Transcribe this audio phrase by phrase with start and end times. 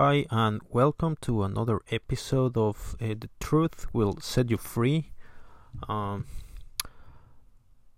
[0.00, 5.10] Hi, and welcome to another episode of uh, The Truth Will Set You Free.
[5.88, 6.24] Um,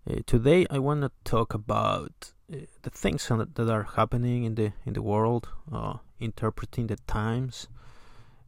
[0.09, 4.73] uh, today, I want to talk about uh, the things that, are happening in the
[4.87, 7.69] in the world, uh, interpreting the times.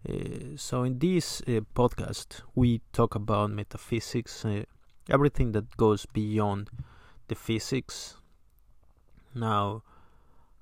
[0.09, 4.47] Uh, so, in this uh, podcast, we talk about metaphysics,
[5.11, 6.71] everything that goes beyond
[7.29, 8.17] the physics.
[9.35, 9.83] Now,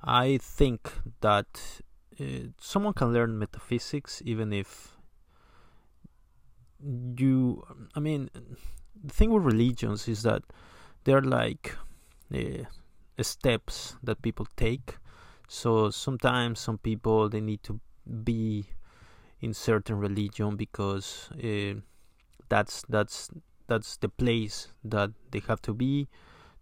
[0.03, 1.83] I think that
[2.21, 4.97] uh, someone can learn metaphysics even if
[7.19, 7.63] you
[7.95, 8.31] i mean
[9.05, 10.43] the thing with religions is that
[11.05, 11.77] they're like
[12.35, 12.65] uh,
[13.23, 14.99] steps that people take.
[15.49, 17.81] So sometimes some people they need to
[18.25, 18.67] be
[19.41, 21.81] in certain religion because uh,
[22.49, 23.31] that's that's
[23.67, 26.09] that's the place that they have to be.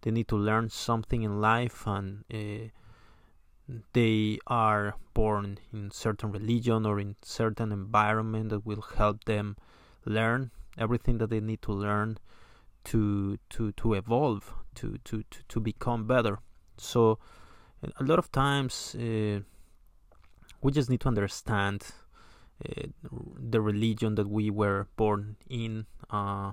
[0.03, 2.71] They need to learn something in life and uh,
[3.93, 9.57] they are born in certain religion or in certain environment that will help them
[10.05, 12.19] learn everything that they need to learn
[12.85, 16.39] to to to evolve to to to, to become better.
[16.77, 17.19] So
[17.83, 19.41] a lot of times uh,
[20.63, 21.87] we just need to understand
[22.65, 22.83] uh,
[23.39, 26.53] the religion that we were born in uh,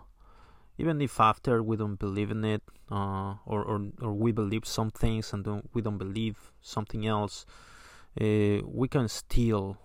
[0.78, 4.92] even if after we don't believe in it uh, or, or or we believe some
[4.92, 7.46] things and don't, we don't believe something else
[8.20, 9.78] uh, we can still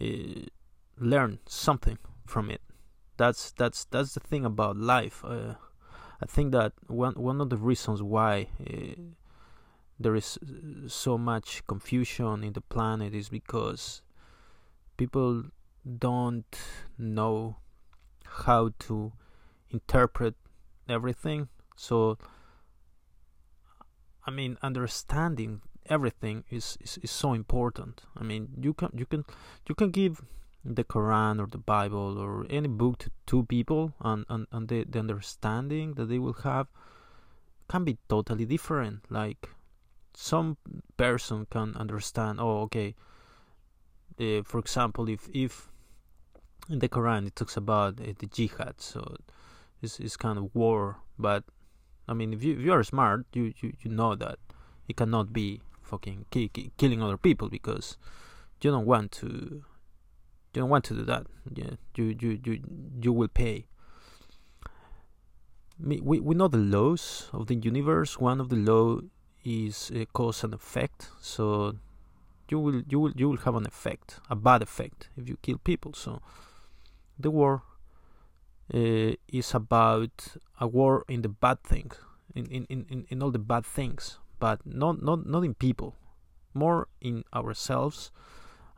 [0.00, 0.46] uh,
[0.98, 2.62] learn something from it.
[3.16, 5.22] That's that's that's the thing about life.
[5.24, 5.54] Uh,
[6.20, 9.00] I think that one one of the reasons why uh,
[10.00, 10.38] there is
[10.86, 14.02] so much confusion in the planet is because
[14.96, 15.44] people
[15.98, 16.58] don't
[16.96, 17.56] know
[18.24, 19.12] how to
[19.72, 20.34] interpret
[20.88, 21.48] everything.
[21.76, 22.18] So,
[24.26, 28.02] I mean, understanding everything is, is, is so important.
[28.16, 29.24] I mean, you can you can
[29.68, 30.22] you can give
[30.64, 34.84] the Quran or the Bible or any book to two people, and and, and the,
[34.84, 36.68] the understanding that they will have
[37.68, 39.10] can be totally different.
[39.10, 39.48] Like
[40.14, 40.56] some
[40.96, 42.38] person can understand.
[42.40, 42.94] Oh, okay.
[44.20, 45.68] Uh, for example, if if
[46.68, 49.16] in the Quran it talks about uh, the jihad, so
[49.82, 50.98] is is kind of war.
[51.18, 51.44] But
[52.08, 54.38] I mean, if you if you are smart, you you, you know that
[54.88, 57.96] it cannot be fucking ki- ki- killing other people because
[58.62, 59.26] you don't want to
[60.54, 61.26] you don't want to do that.
[61.54, 62.60] Yeah, you you you
[63.02, 63.66] you will pay.
[65.78, 68.18] We we know the laws of the universe.
[68.18, 69.00] One of the law
[69.44, 71.08] is uh, cause and effect.
[71.20, 71.74] So
[72.48, 75.58] you will you will you will have an effect, a bad effect, if you kill
[75.58, 75.92] people.
[75.94, 76.20] So
[77.18, 77.62] the war
[78.74, 81.96] uh, is about a war in the bad things,
[82.34, 85.96] in, in, in, in all the bad things, but not, not, not in people,
[86.54, 88.10] more in ourselves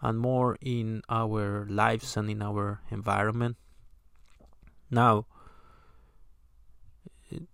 [0.00, 3.56] and more in our lives and in our environment.
[4.91, 5.27] Now,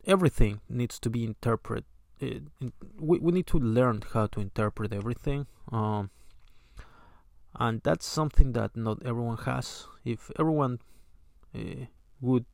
[0.07, 1.85] everything needs to be interpreted.
[2.23, 2.41] Uh,
[2.99, 5.47] we, we need to learn how to interpret everything.
[5.73, 6.11] Um,
[7.59, 9.87] and that's something that not everyone has.
[10.05, 10.81] If everyone
[11.55, 11.87] uh,
[12.21, 12.45] would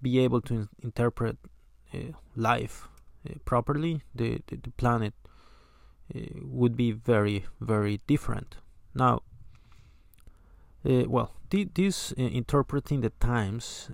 [0.00, 1.36] be able to in- interpret
[1.94, 1.98] uh,
[2.36, 2.88] life
[3.28, 5.14] uh, properly, the, the, the planet
[6.14, 8.56] uh, would be very, very different.
[8.94, 9.20] Now,
[10.84, 13.90] uh, well, th- this uh, interpreting the times,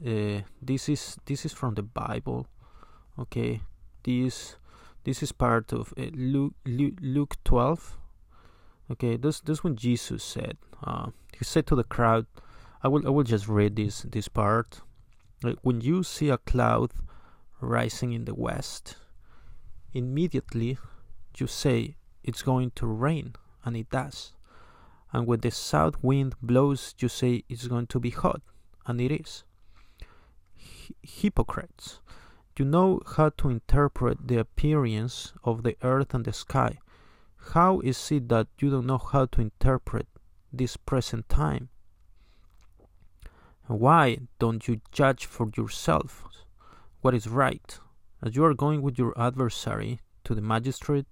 [0.62, 2.46] this is this is from the Bible.
[3.18, 3.60] Okay,
[4.04, 4.56] this
[5.04, 7.98] this is part of Luke, Luke Luke twelve.
[8.90, 10.56] Okay, this this when Jesus said.
[11.38, 12.26] he said to the crowd
[12.80, 14.80] I will I will just read this this part.
[15.62, 16.92] When you see a cloud
[17.60, 18.96] rising in the west,
[19.92, 20.78] immediately
[21.36, 23.34] you say it's going to rain,
[23.64, 24.32] and it does.
[25.12, 28.42] And when the south wind blows, you say it's going to be hot,
[28.86, 29.44] and it is.
[30.56, 32.00] H- hypocrites,
[32.58, 36.78] you know how to interpret the appearance of the earth and the sky.
[37.52, 40.06] How is it that you don't know how to interpret
[40.52, 41.70] this present time?
[43.68, 46.24] Why don't you judge for yourself
[47.02, 47.78] what is right?
[48.22, 51.04] As you are going with your adversary to the magistrate,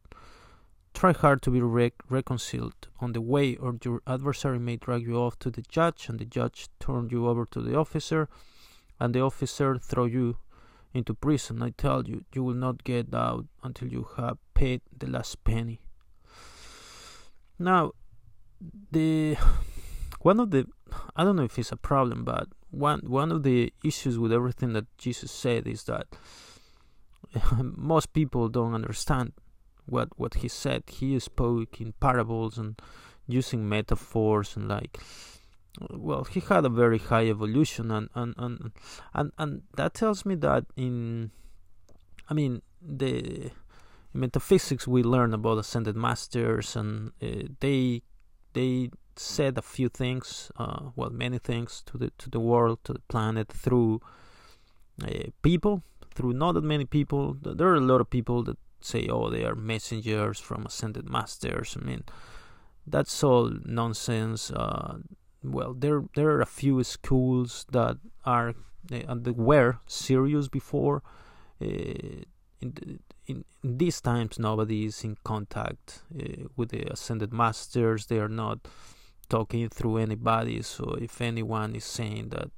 [0.94, 5.16] try hard to be rec- reconciled on the way, or your adversary may drag you
[5.16, 8.26] off to the judge, and the judge turn you over to the officer,
[8.98, 10.38] and the officer throw you
[10.94, 11.62] into prison.
[11.62, 15.82] I tell you, you will not get out until you have paid the last penny.
[17.58, 17.92] Now,
[18.90, 19.36] the
[20.22, 20.66] one of the
[21.14, 24.72] I don't know if it's a problem, but one one of the issues with everything
[24.74, 26.06] that Jesus said is that
[27.60, 29.32] most people don't understand
[29.86, 30.84] what what he said.
[30.88, 32.80] He spoke in parables and
[33.26, 35.00] using metaphors and like
[35.90, 38.72] well he had a very high evolution and and and
[39.14, 41.30] and, and that tells me that in
[42.30, 43.50] i mean the
[44.14, 48.02] in metaphysics we learn about ascended masters and uh, they
[48.54, 52.92] they said a few things uh, well many things to the to the world to
[52.92, 54.00] the planet through
[55.02, 55.82] uh, people
[56.16, 57.36] through not that many people.
[57.40, 61.76] There are a lot of people that say oh they are messengers from ascended masters.
[61.80, 62.02] I mean
[62.86, 64.50] that's all nonsense.
[64.50, 64.98] Uh,
[65.42, 68.54] well there there are a few schools that are
[68.92, 71.02] uh, that were serious before
[71.60, 71.66] uh,
[72.60, 72.72] in,
[73.26, 78.06] in, in these times nobody is in contact uh, with the ascended masters.
[78.06, 78.60] They are not
[79.28, 82.50] talking through anybody so if anyone is saying that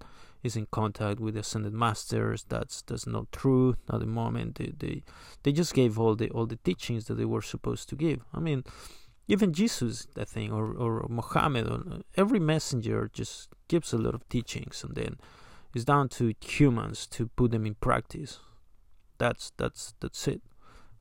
[0.43, 4.73] is in contact with the ascended masters that's that's not true at the moment they,
[4.79, 5.03] they
[5.43, 8.21] they just gave all the all the teachings that they were supposed to give.
[8.33, 8.65] I mean
[9.31, 14.15] even jesus i think or or muhammad or uh, every messenger just gives a lot
[14.15, 15.19] of teachings and then
[15.75, 18.41] it's down to humans to put them in practice.
[19.19, 20.43] That's that's that's it.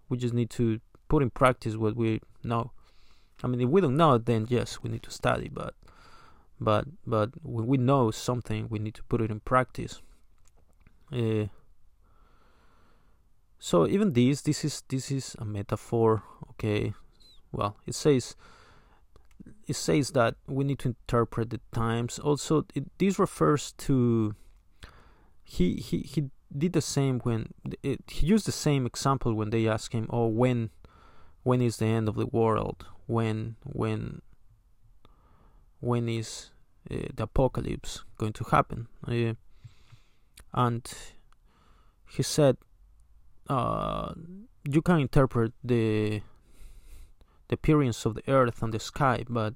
[0.09, 2.71] We just need to put in practice what we know.
[3.43, 5.49] I mean, if we don't know then yes, we need to study.
[5.49, 5.73] But
[6.59, 10.01] but but when we know something, we need to put it in practice.
[11.11, 11.45] Uh,
[13.59, 16.23] so even this, this is this is a metaphor.
[16.51, 16.93] Okay,
[17.51, 18.35] well, it says
[19.67, 22.19] it says that we need to interpret the times.
[22.19, 24.35] Also, it, this refers to
[25.43, 27.53] he he he did the same when
[27.83, 30.69] it, he used the same example when they asked him, "Oh, when,
[31.43, 32.85] when is the end of the world?
[33.07, 34.21] When, when,
[35.80, 36.51] when is
[36.92, 39.33] uh, the apocalypse going to happen?" Uh,
[40.54, 40.86] and
[42.09, 42.57] he said,
[43.50, 44.13] uh,
[44.69, 46.21] "You can interpret the
[47.48, 49.54] the appearance of the earth and the sky, but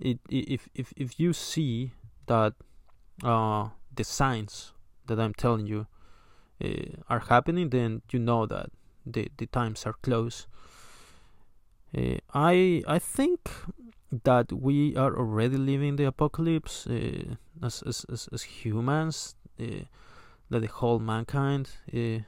[0.00, 1.92] it, if if if you see
[2.26, 2.54] that
[3.22, 4.72] uh, the signs
[5.06, 5.86] that I'm telling you
[6.62, 8.70] uh, are happening, then you know that
[9.04, 10.46] the the times are close.
[11.96, 13.50] Uh, I I think
[14.24, 19.34] that we are already living the apocalypse uh, as, as, as as humans.
[19.60, 19.84] Uh,
[20.50, 21.70] that the whole mankind.
[21.92, 22.20] Uh,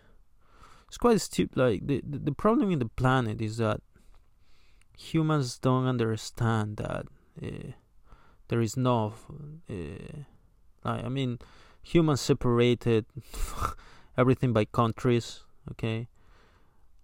[0.86, 1.56] it's quite stupid.
[1.56, 3.80] Like the, the the problem in the planet is that
[4.96, 7.06] humans don't understand that
[7.42, 7.72] uh,
[8.48, 9.14] there is no.
[10.84, 11.38] I, I mean
[11.82, 13.06] humans separated
[14.18, 16.08] everything by countries okay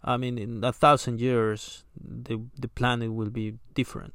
[0.05, 4.15] i mean in a thousand years the the planet will be different.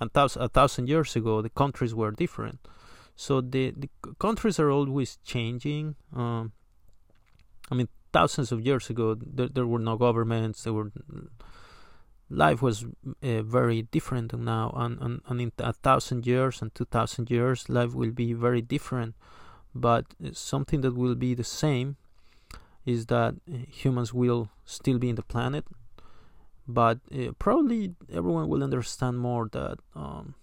[0.00, 2.58] A thousand, a thousand years ago the countries were different.
[3.16, 5.96] So the, the countries are always changing.
[6.14, 6.52] Um,
[7.70, 10.92] i mean thousands of years ago there, there were no governments there were
[12.28, 12.84] life was
[13.22, 14.72] uh, very different now.
[14.76, 18.62] And, and, and in a thousand years and two thousand years life will be very
[18.62, 19.14] different.
[19.74, 21.96] But something that will be the same
[22.86, 25.66] is that uh, humans will still be in the planet
[26.68, 30.34] but uh, probably everyone will understand more that um,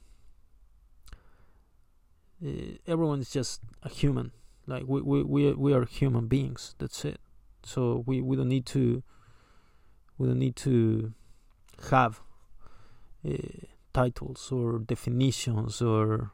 [2.44, 4.32] uh, everyone is just a human.
[4.66, 6.76] Like we, we, we, we are human beings.
[6.78, 7.20] That's it.
[7.64, 9.04] So we, we don't need to
[10.18, 11.14] we don't need to
[11.90, 12.22] have
[13.28, 13.38] uh,
[13.94, 16.32] titles or definitions or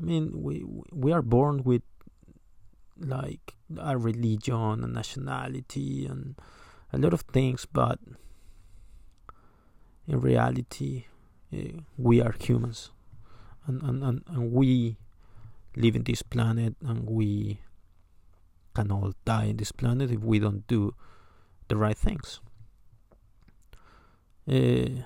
[0.00, 1.82] I mean we we are born with
[2.98, 6.36] like a religion, a nationality, and
[6.92, 7.98] a lot of things, but
[10.06, 11.06] in reality,
[11.52, 12.90] uh, we are humans,
[13.66, 14.96] and, and, and, and we
[15.76, 17.60] live in this planet, and we
[18.74, 20.94] can all die in this planet if we don't do
[21.68, 22.40] the right things.
[24.48, 25.04] Uh,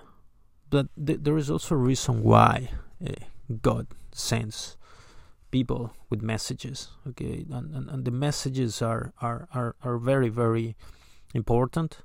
[0.68, 2.70] but th- there is also a reason why
[3.06, 3.12] uh,
[3.62, 4.76] God sends
[5.50, 7.44] people with messages okay?
[7.50, 10.76] And, and, and the messages are, are, are, are very very
[11.34, 11.98] important.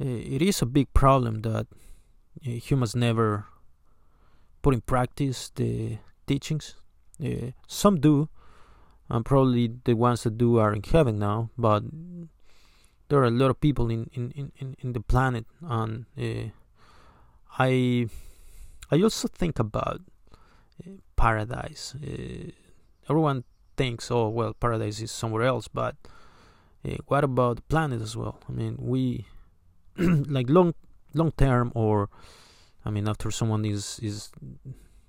[0.00, 1.66] Uh, it is a big problem that
[2.46, 3.46] uh, humans never
[4.62, 6.76] put in practice the teachings.
[7.22, 8.28] Uh, some do
[9.08, 11.82] and probably the ones that do are in heaven now but
[13.08, 16.06] there are a lot of people in, in, in, in the planet and
[17.58, 18.08] I
[18.90, 20.00] I also think about
[21.20, 21.94] paradise.
[22.02, 22.50] Uh,
[23.08, 23.44] everyone
[23.76, 25.94] thinks, oh well, paradise is somewhere else, but
[26.84, 28.40] uh, what about the planet as well?
[28.48, 29.26] I mean, we
[29.98, 30.72] like long
[31.12, 32.08] long term, or
[32.86, 34.30] I mean, after someone is is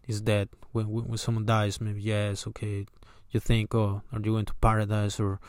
[0.05, 2.85] is dead, when when someone dies, maybe yes, okay,
[3.31, 5.39] you think, oh, are you going to paradise or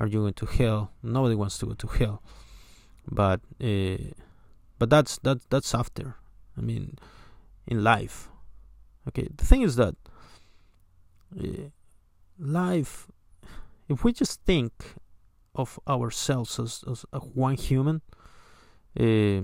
[0.00, 0.90] are you going to hell?
[1.00, 2.22] Nobody wants to go to hell,
[3.06, 4.02] but uh,
[4.80, 6.16] but that's that that's after.
[6.56, 6.98] I mean,
[7.68, 8.28] in life.
[9.06, 9.94] Okay, the thing is that
[12.38, 13.08] life,
[13.88, 14.72] if we just think
[15.54, 17.04] of ourselves as, as
[17.34, 18.00] one human,
[18.98, 19.42] uh,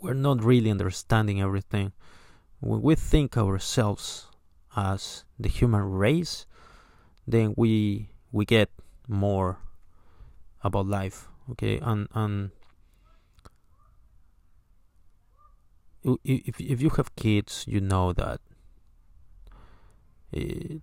[0.00, 1.92] we're not really understanding everything.
[2.60, 4.26] When we think ourselves
[4.76, 6.46] as the human race,
[7.26, 8.70] then we we get
[9.08, 9.58] more
[10.62, 11.28] about life.
[11.50, 12.50] Okay, and and
[16.24, 18.49] if if you have kids, you know that uh,
[20.32, 20.80] you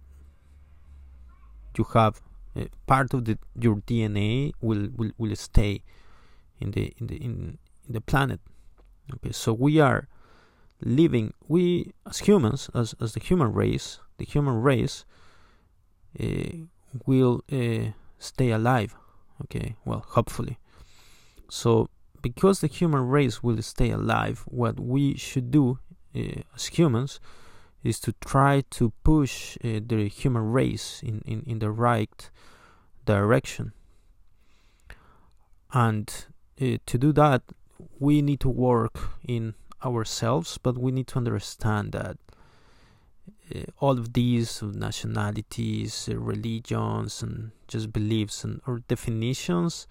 [1.93, 2.21] have
[2.55, 5.83] uh, part of the your DNA will, will will stay
[6.59, 8.39] in the in the in, in the planet.
[9.15, 10.07] Okay, so we are
[10.81, 11.33] living.
[11.47, 15.05] We as humans, as as the human race, the human race
[16.19, 16.25] uh,
[17.05, 18.95] will uh, stay alive.
[19.43, 20.57] Okay, well, hopefully.
[21.49, 21.89] So
[22.21, 25.79] because the human race will stay alive, what we should do
[26.15, 27.19] uh, as humans
[27.87, 32.29] is to try to push uh, the human race in, in, in the right
[33.05, 33.71] direction.
[35.71, 36.11] And
[36.61, 37.43] uh, to do that,
[37.99, 39.53] we need to work in
[39.85, 42.17] ourselves, but we need to understand that
[43.55, 49.87] uh, all of these nationalities, uh, religions, and just beliefs and or definitions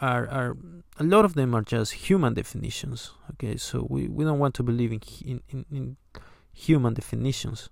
[0.00, 0.56] are are
[0.98, 3.12] a lot of them are just human definitions.
[3.30, 5.96] Okay, so we, we don't want to believe in, in, in, in
[6.60, 7.70] human definitions.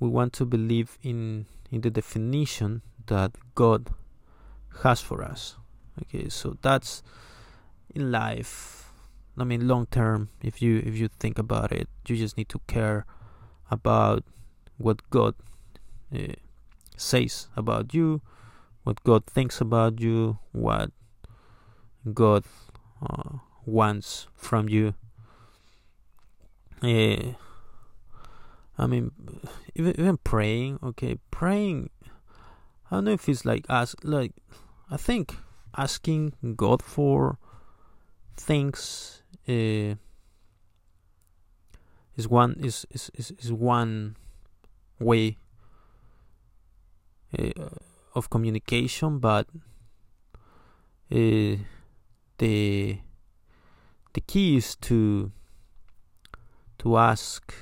[0.00, 3.90] We want to believe in in the definition that God
[4.82, 5.56] has for us.
[6.02, 7.02] Okay, so that's
[7.94, 8.90] in life.
[9.36, 12.60] I mean, long term, if you if you think about it, you just need to
[12.66, 13.06] care
[13.70, 14.24] about
[14.78, 15.34] what God
[16.14, 16.34] uh,
[16.96, 18.20] says about you,
[18.82, 20.90] what God thinks about you, what
[22.14, 22.44] God
[23.02, 24.94] uh, wants from you.
[26.82, 27.34] Uh,
[28.78, 29.10] I mean,
[29.74, 31.90] even even praying, okay, praying.
[32.90, 34.32] I don't know if it's like ask like,
[34.90, 35.36] I think
[35.76, 37.38] asking God for
[38.36, 39.96] things uh,
[42.16, 44.16] is one is is is, is one
[45.00, 45.38] way
[47.36, 47.50] uh,
[48.14, 49.48] of communication, but
[51.10, 51.56] uh,
[52.38, 52.98] the
[54.12, 55.32] the key is to
[56.78, 57.52] to ask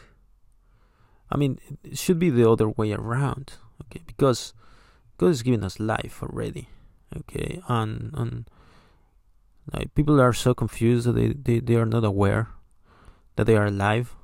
[1.31, 4.03] I mean, it should be the other way around, okay?
[4.07, 4.55] Because
[5.19, 6.69] God is giving us life already,
[7.17, 7.61] okay?
[7.69, 8.49] And and
[9.73, 12.49] like people are so confused that they, they, they are not aware
[13.37, 14.15] that they are alive.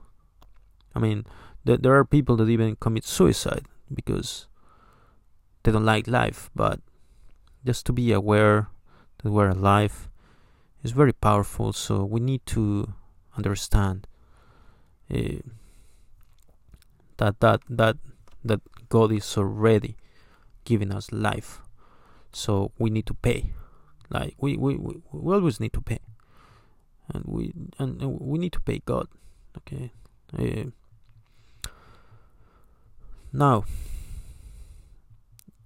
[0.95, 1.25] I mean,
[1.67, 4.47] th- there are people that even commit suicide because
[5.63, 6.51] they don't like life.
[6.55, 6.81] But
[7.65, 8.69] just to be aware
[9.23, 10.09] that we're alive
[10.83, 11.73] is very powerful.
[11.73, 12.93] So we need to
[13.37, 14.07] understand.
[15.13, 15.41] Uh,
[17.19, 17.97] that that that
[18.45, 19.97] that God is already
[20.65, 21.63] giving us life.
[22.33, 23.53] So we need to pay.
[24.11, 26.01] Like we, we, we, we always need to pay.
[27.13, 29.09] And we and, we need to pay God.
[29.59, 29.93] Okay.
[30.39, 30.71] Uh,
[33.33, 33.65] now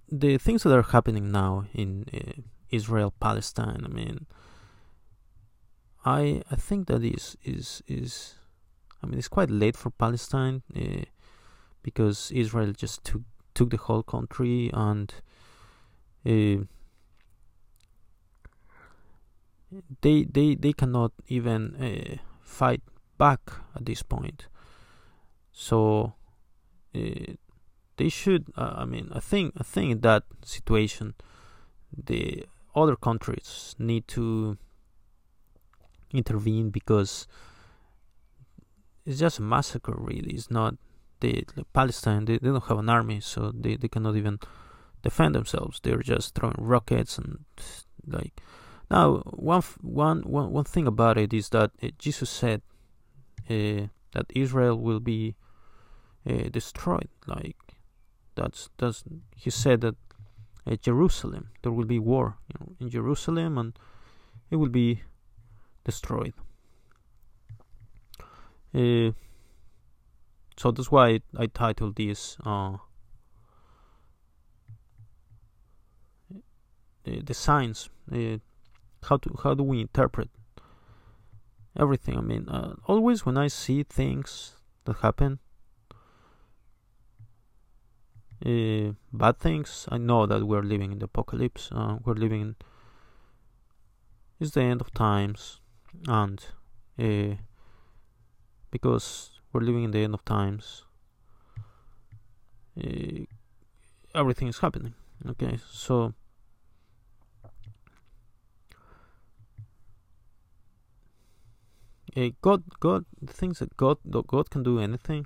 [0.09, 4.25] the things that are happening now in uh, Israel Palestine I mean
[6.05, 8.35] I I think that is is is
[9.01, 11.03] I mean it's quite late for Palestine uh,
[11.87, 13.21] because Israel just took
[13.53, 15.13] took the whole country and
[16.25, 16.57] uh,
[20.01, 22.81] they they they cannot even uh, fight
[23.17, 23.39] back
[23.73, 24.47] at this point.
[25.53, 26.13] So
[26.93, 27.35] uh,
[27.95, 28.51] they should.
[28.57, 31.13] I mean, I think I think in that situation,
[31.95, 34.57] the other countries need to
[36.11, 37.27] intervene because
[39.05, 39.95] it's just a massacre.
[39.97, 40.75] Really, it's not
[41.19, 44.39] they like Palestine they, they don't have an army so they, they cannot even
[45.03, 45.79] defend themselves.
[45.81, 47.45] They're just throwing rockets and
[48.05, 48.41] like
[48.89, 49.17] now
[49.51, 52.61] one one one one thing about it is that uh, Jesus said
[53.49, 55.35] uh, that Israel will be
[56.29, 57.57] uh, destroyed like
[58.35, 59.03] that's that's
[59.35, 59.95] he said that
[60.65, 63.77] at Jerusalem there will be war you know, in Jerusalem and
[64.49, 65.03] it will be
[65.83, 66.33] destroyed.
[68.73, 69.11] Uh,
[70.57, 72.77] so that's why I titled this uh,
[77.03, 77.89] the signs.
[78.11, 78.37] Uh,
[79.03, 80.29] how to how do we interpret
[81.79, 82.17] everything?
[82.17, 85.39] I mean, uh, always when I see things that happen,
[88.45, 91.69] uh, bad things, I know that we're living in the apocalypse.
[91.71, 92.55] Uh, we're living in
[94.39, 95.61] it's the end of times,
[96.07, 96.43] and
[96.99, 97.35] uh,
[98.71, 100.83] because we're living in the end of times.
[102.77, 103.25] Uh,
[104.13, 104.93] everything is happening.
[105.27, 106.13] Okay, so
[112.15, 115.25] uh, God, God, the things that God, God can do anything.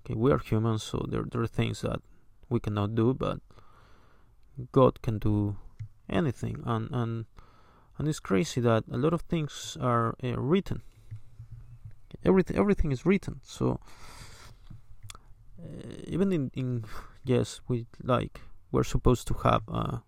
[0.00, 2.00] Okay, we are humans, so there, there are things that
[2.48, 3.40] we cannot do, but
[4.72, 5.56] God can do
[6.08, 7.26] anything, and and
[7.96, 10.82] and it's crazy that a lot of things are uh, written.
[12.24, 13.40] Everything, everything is written.
[13.42, 13.80] So
[15.60, 15.66] uh,
[16.06, 16.84] even in in
[17.24, 20.02] yes, we like we're supposed to have a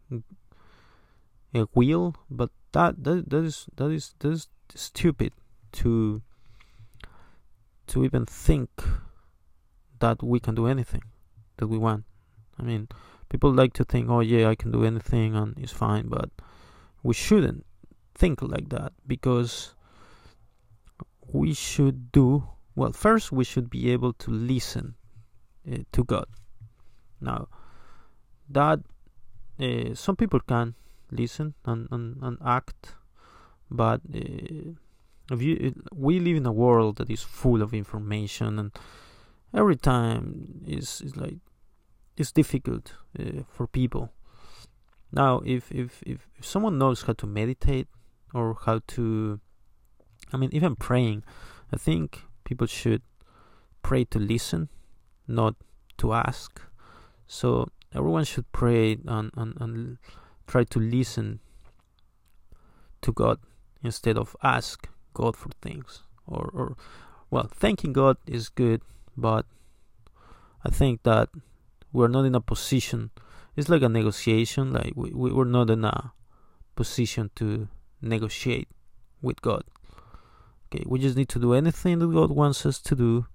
[1.55, 5.33] a wheel, but that that that is that is that is stupid
[5.73, 6.23] to
[7.89, 8.71] to even think
[9.99, 11.03] that we can do anything
[11.57, 12.05] that we want.
[12.59, 12.89] I mean,
[13.29, 16.31] people like to think, oh yeah, I can do anything and it's fine, but
[17.03, 17.65] we shouldn't
[18.15, 19.75] think like that because
[21.33, 22.93] we should do well.
[22.93, 24.95] First, we should be able to listen
[25.71, 26.27] uh, to God.
[27.21, 27.49] Now,
[28.49, 28.81] that
[29.61, 30.75] uh, some people can
[31.11, 32.95] listen and, and, and act,
[33.71, 38.73] but uh, you, we live in a world that is full of information, and
[39.55, 41.39] every time is is like
[42.17, 44.11] it's difficult uh, for people.
[45.13, 47.89] Now, if, if if if someone knows how to meditate
[48.33, 49.41] or how to,
[50.33, 51.25] I mean, even praying,
[51.73, 53.03] I think people should
[53.83, 54.69] pray to listen,
[55.27, 55.55] not
[55.99, 56.61] to ask.
[57.27, 59.99] So everyone should pray and, and, and
[60.47, 61.41] try to listen
[63.03, 63.39] to God
[63.83, 66.03] instead of ask God for things.
[66.27, 66.77] Or, or
[67.31, 68.83] well, thanking God is good,
[69.17, 69.47] but
[70.65, 71.29] I think that
[71.93, 73.11] we're not in a position.
[73.57, 74.73] It's like a negotiation.
[74.73, 76.13] Like we, we we're not in a
[76.77, 77.69] position to
[78.01, 78.69] negotiate
[79.23, 79.65] with God.
[80.73, 83.27] Okay, we just need to do anything that God wants us to do,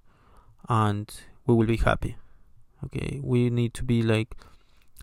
[0.68, 1.12] and
[1.46, 2.16] we will be happy.
[2.84, 4.34] Okay, we need to be like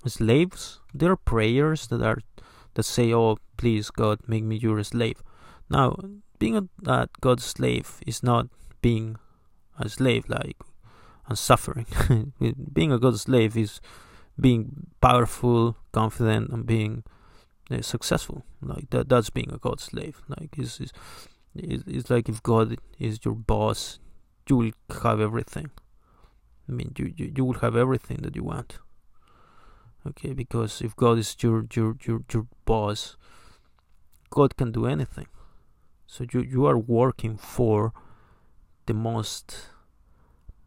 [0.08, 0.79] slaves.
[0.93, 2.19] There are prayers that are
[2.73, 5.21] that say, "Oh, please, God, make me your slave."
[5.69, 5.95] Now,
[6.39, 8.47] being a, a God's slave is not
[8.81, 9.17] being
[9.77, 10.58] a slave like
[11.27, 11.86] and suffering.
[12.73, 13.79] being a God's slave is
[14.39, 17.03] being powerful, confident, and being
[17.71, 18.43] uh, successful.
[18.62, 20.21] Like that, that's being a God's slave.
[20.27, 20.81] Like it's,
[21.55, 23.99] it's, it's like if God is your boss,
[24.49, 24.71] you will
[25.03, 25.71] have everything.
[26.67, 28.79] I mean, you, you, you will have everything that you want.
[30.05, 33.15] Okay, because if God is your your your, your boss,
[34.29, 35.27] God can do anything.
[36.07, 37.93] So you, you are working for
[38.85, 39.69] the most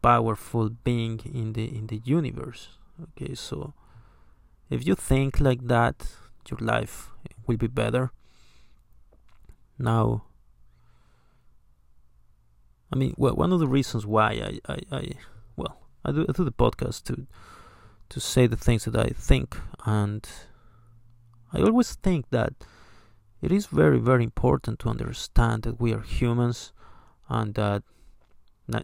[0.01, 2.69] powerful being in the in the universe.
[3.01, 3.73] Okay, so
[4.69, 6.07] if you think like that,
[6.49, 7.09] your life
[7.45, 8.11] will be better.
[9.77, 10.23] Now,
[12.91, 15.11] I mean, well, one of the reasons why I, I, I
[15.55, 17.27] well, I do, I do the podcast to
[18.09, 20.27] to say the things that I think, and
[21.51, 22.53] I always think that
[23.41, 26.71] it is very, very important to understand that we are humans,
[27.27, 27.83] and that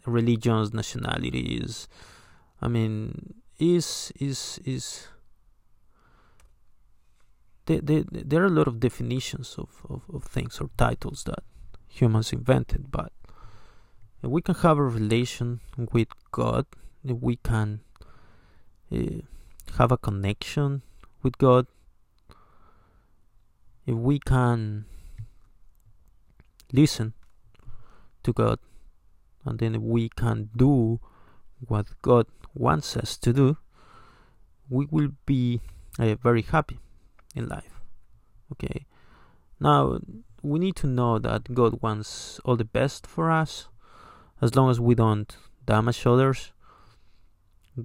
[0.06, 1.88] religions, nationalities,
[2.62, 5.08] I mean, is is is.
[7.66, 11.44] They, they, there are a lot of definitions of, of, of things or titles that
[11.88, 13.14] humans invented, but
[14.24, 15.60] we can have a relation
[15.92, 16.66] with God,
[17.04, 17.82] we can
[18.92, 19.22] uh,
[19.78, 20.82] have a connection
[21.22, 21.68] with God,
[23.86, 24.86] if we can
[26.72, 27.14] listen
[28.24, 28.60] to God,
[29.46, 31.00] and then we can do
[31.68, 33.58] what God wants us to do,
[34.70, 35.62] we will be
[36.00, 36.80] uh, very happy
[37.36, 37.82] in life.
[38.54, 38.86] Okay.
[39.60, 40.00] Now,
[40.42, 43.68] we need to know that God wants all the best for us
[44.44, 46.54] as long as we don't damage others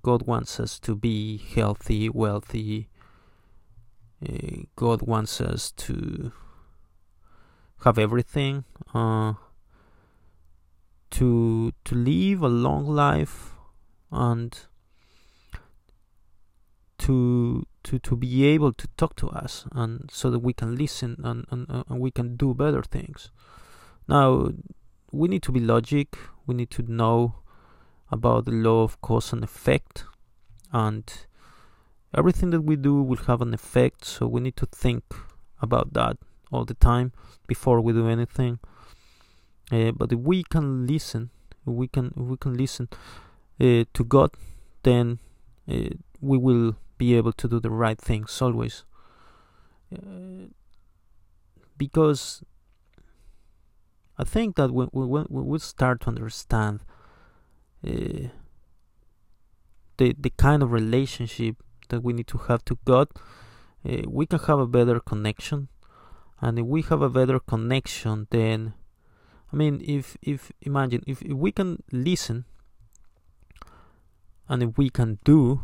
[0.03, 2.89] God wants us to be healthy, wealthy.
[4.23, 6.33] Uh, God wants us to
[7.85, 8.65] have everything.
[8.93, 9.35] Uh,
[11.11, 13.55] to to live a long life
[14.13, 14.67] and
[16.99, 21.17] to to to be able to talk to us and so that we can listen
[21.25, 23.31] and, and, and we can do better things
[24.07, 24.53] now
[25.13, 26.19] we need to be logic
[26.49, 27.35] we need to know
[28.11, 30.05] about the law of cause and effect
[30.73, 31.27] and
[32.17, 35.05] everything that we do will have an effect so we need to think
[35.61, 36.17] about that
[36.51, 37.13] all the time
[37.47, 38.59] before we do anything.
[39.71, 41.31] Uh, but if we can listen
[41.67, 42.89] we can we can listen
[43.61, 44.31] uh, to god
[44.83, 45.19] then
[45.71, 45.91] uh,
[46.23, 48.85] we will be able to do the right things always.
[49.95, 50.49] Uh,
[51.77, 52.43] because
[54.19, 56.81] I think that when, we start to understand
[57.87, 58.29] uh,
[59.97, 61.57] the the kind of relationship
[61.89, 63.09] that we need to have to God,
[63.89, 65.69] uh, we can have a better connection.
[66.41, 68.75] And if we have a better connection, then
[69.53, 72.45] I mean, if if imagine if, if we can listen
[74.49, 75.61] and if we can do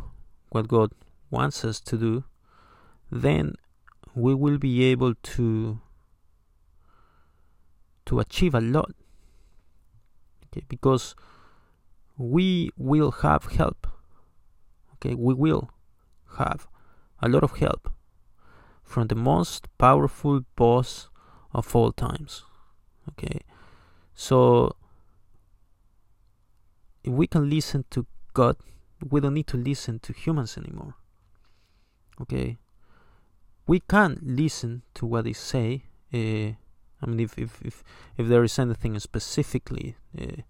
[0.49, 0.91] what God
[1.29, 2.23] wants us to do,
[3.11, 3.55] then
[4.13, 5.81] we will be able to
[8.05, 8.91] to achieve a lot.
[10.45, 11.15] Okay, because
[12.17, 13.87] we will have help.
[14.95, 15.69] Okay, we will
[16.37, 16.67] have
[17.21, 17.91] a lot of help
[18.83, 21.09] from the most powerful boss
[21.53, 22.43] of all times.
[23.09, 23.41] Okay,
[24.13, 24.75] so
[27.03, 28.57] if we can listen to God,
[29.09, 30.95] we don't need to listen to humans anymore.
[32.21, 32.57] Okay,
[33.67, 35.83] we can listen to what they say.
[36.13, 36.55] Uh,
[37.05, 37.83] I mean, if if if,
[38.17, 40.41] if there is anything specifically uh,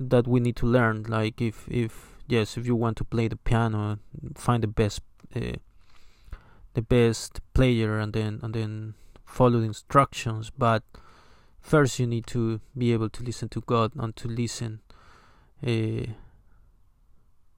[0.00, 3.36] that we need to learn, like if if yes, if you want to play the
[3.36, 3.98] piano,
[4.34, 5.02] find the best
[5.36, 5.58] uh,
[6.74, 10.50] the best player, and then and then follow the instructions.
[10.50, 10.82] But
[11.60, 14.80] first, you need to be able to listen to God and to listen
[15.62, 16.10] uh,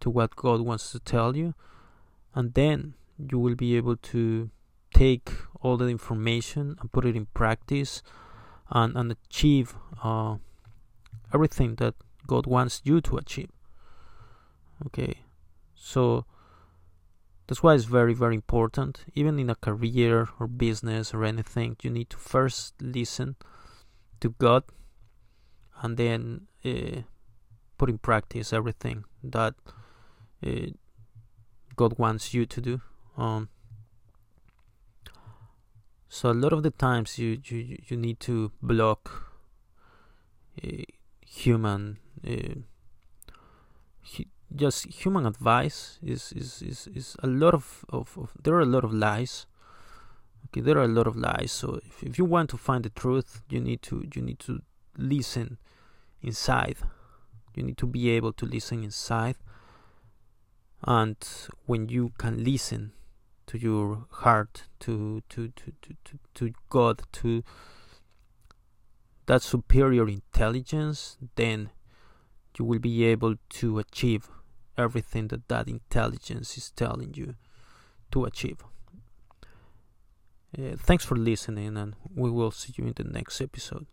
[0.00, 1.54] to what God wants to tell you,
[2.34, 4.50] and then you will be able to
[5.02, 5.30] take
[5.62, 8.02] all that information and put it in practice
[8.70, 10.36] and, and achieve uh,
[11.34, 11.94] everything that
[12.26, 13.50] God wants you to achieve.
[14.86, 15.14] Okay,
[15.74, 16.24] so
[17.46, 19.04] that's why it's very, very important.
[19.14, 23.36] Even in a career or business or anything, you need to first listen
[24.20, 24.62] to God
[25.82, 27.00] and then uh,
[27.76, 29.04] put in practice everything
[29.36, 29.54] that
[30.46, 30.70] uh,
[31.74, 32.80] God wants you to do.
[33.16, 33.48] Um,
[36.12, 39.32] so a lot of the times you you, you need to block
[40.62, 40.68] uh,
[41.24, 41.96] human
[42.28, 42.60] uh,
[44.54, 48.66] just human advice is, is, is, is a lot of, of, of there are a
[48.66, 49.46] lot of lies.
[50.48, 51.50] Okay there are a lot of lies.
[51.50, 54.60] So if, if you want to find the truth you need to you need to
[54.98, 55.56] listen
[56.20, 56.76] inside.
[57.56, 59.36] You need to be able to listen inside.
[60.84, 61.16] And
[61.64, 62.92] when you can listen
[63.52, 67.42] to your heart to to to to, to, god to
[69.26, 71.68] that superior intelligence then
[72.58, 74.30] you will be able to achieve
[74.78, 77.34] everything that that intelligence is telling you
[78.10, 78.64] to achieve.
[80.58, 83.86] Uh, thanks for listening and we will see you in the next episode